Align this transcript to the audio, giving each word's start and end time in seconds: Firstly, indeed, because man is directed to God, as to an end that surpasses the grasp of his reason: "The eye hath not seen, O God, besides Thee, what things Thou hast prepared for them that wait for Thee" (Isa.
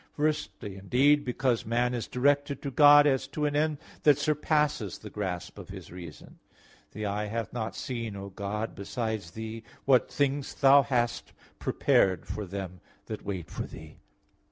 Firstly, 0.15 0.77
indeed, 0.77 1.23
because 1.23 1.63
man 1.63 1.93
is 1.93 2.07
directed 2.07 2.59
to 2.63 2.71
God, 2.71 3.05
as 3.05 3.27
to 3.27 3.45
an 3.45 3.55
end 3.55 3.77
that 4.01 4.17
surpasses 4.17 4.97
the 4.97 5.11
grasp 5.11 5.59
of 5.59 5.69
his 5.69 5.91
reason: 5.91 6.39
"The 6.93 7.05
eye 7.05 7.25
hath 7.25 7.53
not 7.53 7.75
seen, 7.75 8.15
O 8.15 8.29
God, 8.31 8.73
besides 8.73 9.29
Thee, 9.29 9.61
what 9.85 10.09
things 10.11 10.55
Thou 10.55 10.81
hast 10.81 11.33
prepared 11.59 12.25
for 12.25 12.47
them 12.47 12.81
that 13.05 13.23
wait 13.23 13.51
for 13.51 13.61
Thee" 13.67 13.97
(Isa. 13.97 13.97